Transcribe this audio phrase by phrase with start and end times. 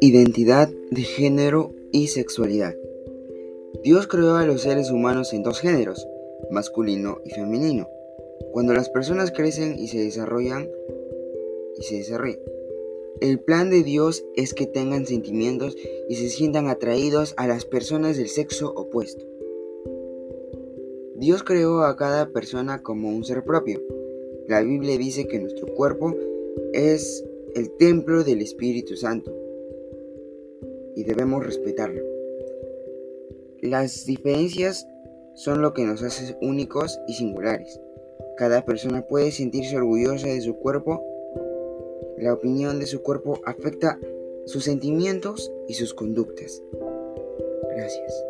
[0.00, 2.74] Identidad de género y sexualidad.
[3.82, 6.08] Dios creó a los seres humanos en dos géneros,
[6.50, 7.88] masculino y femenino.
[8.52, 10.68] Cuando las personas crecen y se desarrollan
[11.78, 12.40] y se desarrollan,
[13.20, 15.76] el plan de Dios es que tengan sentimientos
[16.08, 19.39] y se sientan atraídos a las personas del sexo opuesto.
[21.20, 23.82] Dios creó a cada persona como un ser propio.
[24.48, 26.16] La Biblia dice que nuestro cuerpo
[26.72, 27.22] es
[27.54, 29.30] el templo del Espíritu Santo
[30.96, 32.02] y debemos respetarlo.
[33.60, 34.88] Las diferencias
[35.34, 37.78] son lo que nos hace únicos y singulares.
[38.38, 41.04] Cada persona puede sentirse orgullosa de su cuerpo.
[42.16, 43.98] La opinión de su cuerpo afecta
[44.46, 46.62] sus sentimientos y sus conductas.
[47.76, 48.24] Gracias.